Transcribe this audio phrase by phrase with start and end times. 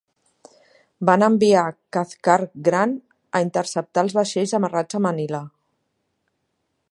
[1.09, 1.65] Van enviar
[1.97, 2.97] Cathcart Grant
[3.39, 5.43] a interceptar els vaixells amarrats a Manila.